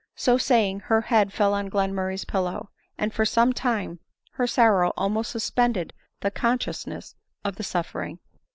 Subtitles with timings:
[0.15, 3.99] So saying, her head, fell on Glenmurray's pillow; and for some time,
[4.31, 7.13] her sorrow almost suspended the consciousness
[7.45, 8.17] of suffering.